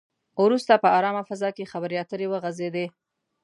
وروسته 0.43 0.73
په 0.83 0.87
ارامه 0.97 1.21
فضا 1.29 1.49
کې 1.57 1.69
خبرې 1.71 1.95
اترې 2.03 2.27
وغځېدې. 2.29 2.85